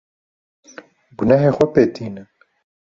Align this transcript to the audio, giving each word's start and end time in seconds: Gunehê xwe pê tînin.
Gunehê 1.17 1.49
xwe 1.55 1.65
pê 1.73 1.81
tînin. 1.93 2.27